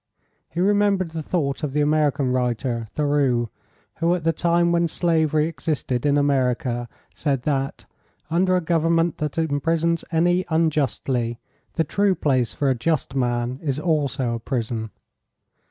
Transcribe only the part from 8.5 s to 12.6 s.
a government that imprisons any unjustly the true place